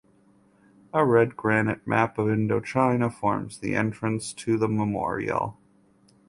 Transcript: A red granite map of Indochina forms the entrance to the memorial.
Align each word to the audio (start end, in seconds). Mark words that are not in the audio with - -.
A 0.95 1.05
red 1.05 1.37
granite 1.37 1.85
map 1.85 2.17
of 2.17 2.25
Indochina 2.25 3.13
forms 3.13 3.59
the 3.59 3.75
entrance 3.75 4.33
to 4.33 4.57
the 4.57 4.67
memorial. 4.67 5.59